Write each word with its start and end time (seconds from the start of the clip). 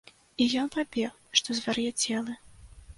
І 0.45 0.47
ён 0.61 0.71
пабег, 0.77 1.11
што 1.43 1.59
звар'яцелы. 1.61 2.33